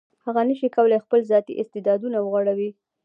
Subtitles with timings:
[0.25, 2.69] هغه نشي کولای خپل ذاتي استعدادونه وغوړوي.